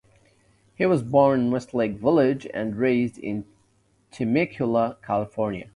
He 0.77 0.83
was 0.87 1.03
born 1.03 1.39
in 1.39 1.51
Westlake 1.51 1.97
Village 1.99 2.47
and 2.55 2.75
raised 2.75 3.19
in 3.19 3.45
Temecula, 4.09 4.97
California. 5.05 5.69